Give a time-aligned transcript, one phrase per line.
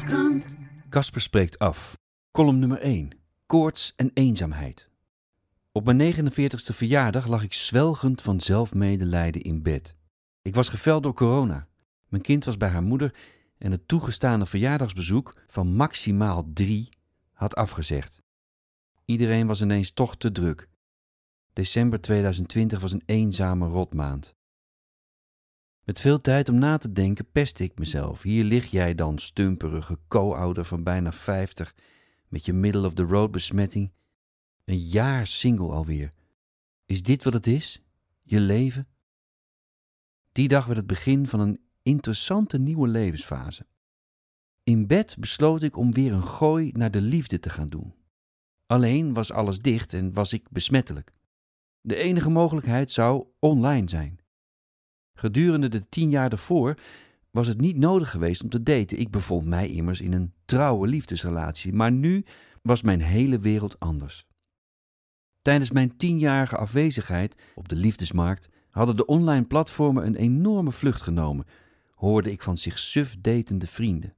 [0.00, 0.56] Volkskrant.
[0.88, 1.98] Casper spreekt af.
[2.30, 3.10] Column nummer 1.
[3.46, 4.88] Koorts en eenzaamheid.
[5.72, 9.96] Op mijn 49ste verjaardag lag ik zwelgend van zelfmedelijden in bed.
[10.42, 11.68] Ik was geveld door corona.
[12.08, 13.14] Mijn kind was bij haar moeder
[13.58, 16.88] en het toegestane verjaardagsbezoek van maximaal drie
[17.32, 18.22] had afgezegd.
[19.04, 20.68] Iedereen was ineens toch te druk.
[21.52, 24.34] December 2020 was een eenzame rotmaand.
[25.90, 28.22] Met veel tijd om na te denken pestte ik mezelf.
[28.22, 31.74] Hier lig jij dan, stumperige co-ouder van bijna 50,
[32.28, 33.92] met je middle-of-the-road besmetting.
[34.64, 36.12] Een jaar single alweer.
[36.86, 37.82] Is dit wat het is?
[38.22, 38.88] Je leven?
[40.32, 43.66] Die dag werd het begin van een interessante nieuwe levensfase.
[44.62, 47.94] In bed besloot ik om weer een gooi naar de liefde te gaan doen.
[48.66, 51.12] Alleen was alles dicht en was ik besmettelijk.
[51.80, 54.19] De enige mogelijkheid zou online zijn.
[55.20, 56.74] Gedurende de tien jaar daarvoor
[57.30, 58.98] was het niet nodig geweest om te daten.
[58.98, 62.24] Ik bevond mij immers in een trouwe liefdesrelatie, maar nu
[62.62, 64.26] was mijn hele wereld anders.
[65.42, 71.46] Tijdens mijn tienjarige afwezigheid op de liefdesmarkt hadden de online platformen een enorme vlucht genomen,
[71.94, 74.14] hoorde ik van zich suf datende vrienden.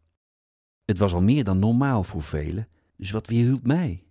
[0.85, 4.05] Het was al meer dan normaal voor velen, dus wat weerhield mij?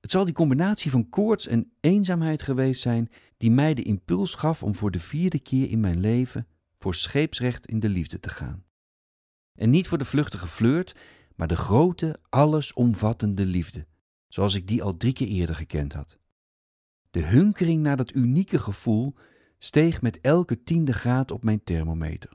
[0.00, 4.62] Het zal die combinatie van koorts en eenzaamheid geweest zijn die mij de impuls gaf
[4.62, 6.46] om voor de vierde keer in mijn leven
[6.78, 8.64] voor scheepsrecht in de liefde te gaan.
[9.54, 10.94] En niet voor de vluchtige flirt,
[11.36, 13.86] maar de grote, allesomvattende liefde,
[14.28, 16.18] zoals ik die al drie keer eerder gekend had.
[17.10, 19.14] De hunkering naar dat unieke gevoel
[19.58, 22.32] steeg met elke tiende graad op mijn thermometer.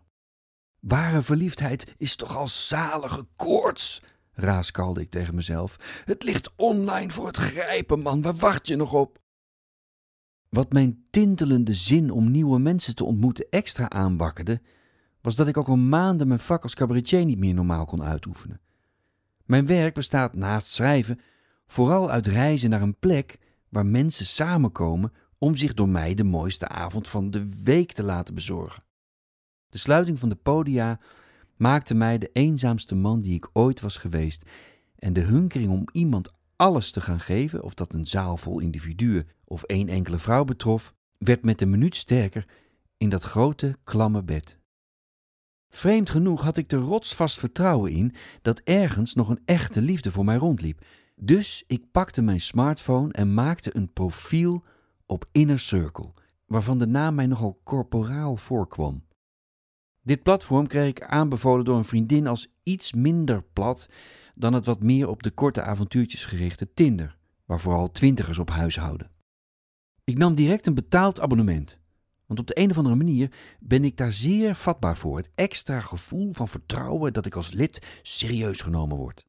[0.80, 4.02] Ware verliefdheid is toch al zalige koorts,
[4.36, 6.04] raaskalde ik tegen mezelf.
[6.06, 8.22] Het ligt online voor het grijpen, man.
[8.22, 9.20] Waar wacht je nog op?
[10.50, 14.62] Wat mijn tintelende zin om nieuwe mensen te ontmoeten extra aanwakkerde,
[15.22, 18.62] was dat ik ook al maanden mijn vak als cabaretier niet meer normaal kon uitoefenen.
[19.46, 21.20] Mijn werk bestaat naast schrijven
[21.68, 26.68] vooral uit reizen naar een plek waar mensen samenkomen om zich door mij de mooiste
[26.68, 28.84] avond van de week te laten bezorgen.
[29.70, 31.00] De sluiting van de podia
[31.56, 34.44] maakte mij de eenzaamste man die ik ooit was geweest.
[34.96, 39.28] En de hunkering om iemand alles te gaan geven, of dat een zaal vol individuen
[39.46, 42.48] of één enkele vrouw betrof, werd met de minuut sterker
[42.98, 44.60] in dat grote, klamme bed.
[45.70, 50.26] Vreemd genoeg had ik er rotsvast vertrouwen in dat ergens nog een echte liefde voor
[50.26, 50.86] mij rondliep.
[51.16, 54.64] Dus ik pakte mijn smartphone en maakte een profiel
[55.06, 56.14] op Inner Circle,
[56.46, 59.04] waarvan de naam mij nogal corporaal voorkwam.
[60.06, 63.90] Dit platform kreeg ik aanbevolen door een vriendin als iets minder plat
[64.36, 69.12] dan het wat meer op de korte avontuurtjes gerichte Tinder, waar vooral twintigers op huishouden.
[70.04, 71.80] Ik nam direct een betaald abonnement,
[72.26, 75.18] want op de een of andere manier ben ik daar zeer vatbaar voor.
[75.18, 79.26] Het extra gevoel van vertrouwen dat ik als lid serieus genomen word.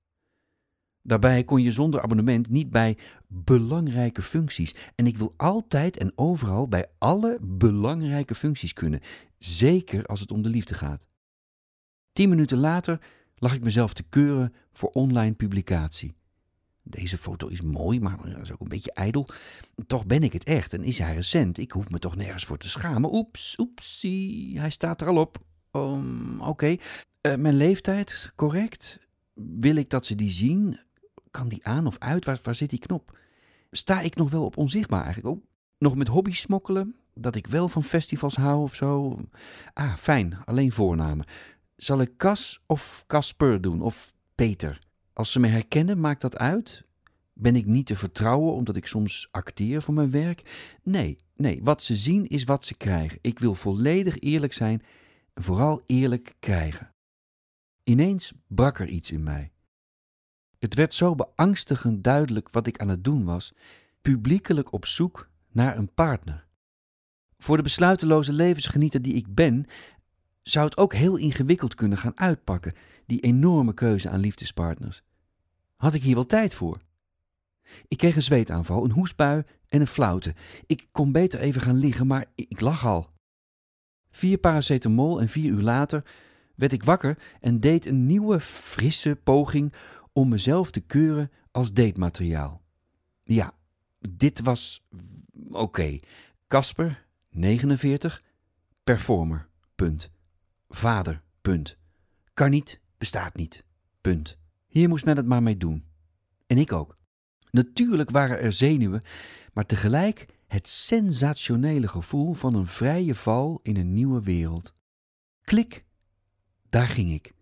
[1.06, 4.74] Daarbij kon je zonder abonnement niet bij belangrijke functies.
[4.94, 9.00] En ik wil altijd en overal bij alle belangrijke functies kunnen,
[9.38, 11.08] zeker als het om de liefde gaat.
[12.12, 13.00] Tien minuten later
[13.36, 16.14] lag ik mezelf te keuren voor online publicatie.
[16.82, 19.28] Deze foto is mooi, maar dat is ook een beetje ijdel.
[19.86, 21.58] Toch ben ik het echt en is hij recent.
[21.58, 23.14] Ik hoef me toch nergens voor te schamen.
[23.14, 25.38] Oeps, oepsie, hij staat er al op.
[25.72, 26.76] Um, Oké,
[27.20, 28.98] eh, mijn leeftijd, correct.
[29.34, 30.84] Wil ik dat ze die zien?
[31.36, 32.24] Kan die aan of uit?
[32.24, 33.18] Waar, zit die knop?
[33.70, 35.36] Sta ik nog wel op onzichtbaar eigenlijk?
[35.36, 35.44] Oh,
[35.78, 36.96] nog met hobby smokkelen?
[37.14, 39.20] Dat ik wel van festivals hou of zo?
[39.72, 41.26] Ah, fijn, alleen voornamen.
[41.76, 43.82] Zal ik Cas of Casper doen?
[43.82, 44.78] Of Peter?
[45.12, 46.84] Als ze me herkennen, maakt dat uit?
[47.32, 50.68] Ben ik niet te vertrouwen omdat ik soms acteer voor mijn werk?
[50.82, 53.18] Nee, nee, wat ze zien is wat ze krijgen.
[53.20, 54.82] Ik wil volledig eerlijk zijn
[55.34, 56.94] en vooral eerlijk krijgen.
[57.84, 59.50] Ineens brak er iets in mij.
[60.66, 63.54] Het werd zo beangstigend duidelijk wat ik aan het doen was,
[64.00, 66.46] publiekelijk op zoek naar een partner.
[67.38, 69.66] Voor de besluiteloze levensgenieter die ik ben,
[70.42, 72.74] zou het ook heel ingewikkeld kunnen gaan uitpakken,
[73.06, 75.02] die enorme keuze aan liefdespartners.
[75.76, 76.78] Had ik hier wel tijd voor?
[77.88, 80.34] Ik kreeg een zweetaanval, een hoestbui en een flauwte.
[80.66, 83.10] Ik kon beter even gaan liggen, maar ik lag al.
[84.10, 86.04] Vier paracetamol en vier uur later
[86.54, 89.72] werd ik wakker en deed een nieuwe, frisse poging
[90.16, 92.62] om mezelf te keuren als datemateriaal.
[93.22, 93.52] Ja,
[93.98, 94.86] dit was.
[95.50, 95.98] Oké.
[96.48, 98.22] Casper, 49.
[98.84, 99.48] Performer.
[99.74, 100.10] Punt.
[100.68, 101.22] Vader.
[101.40, 101.78] Punt.
[102.34, 103.64] Kan niet, bestaat niet.
[104.00, 104.38] Punt.
[104.66, 105.84] Hier moest men het maar mee doen.
[106.46, 106.98] En ik ook.
[107.50, 109.02] Natuurlijk waren er zenuwen,
[109.52, 114.74] maar tegelijk het sensationele gevoel van een vrije val in een nieuwe wereld.
[115.40, 115.84] Klik,
[116.68, 117.32] daar ging ik.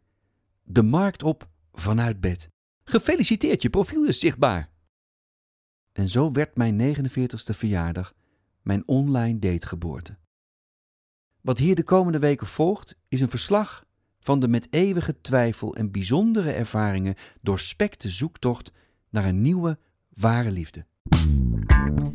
[0.63, 2.53] De markt op vanuit bed.
[2.85, 4.71] Gefeliciteerd, je profiel is zichtbaar.
[5.93, 8.15] En zo werd mijn 49ste verjaardag
[8.65, 10.17] mijn online dategeboorte.
[11.41, 13.85] Wat hier de komende weken volgt, is een verslag
[14.21, 18.73] van de met eeuwige twijfel en bijzondere ervaringen doorspekte zoektocht
[19.11, 19.79] naar een nieuwe,
[20.09, 20.87] ware liefde.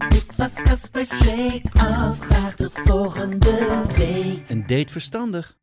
[0.07, 1.65] Dit was Casper Sleek.
[1.73, 4.49] Afvraag tot volgende week.
[4.49, 5.58] Een date verstandig.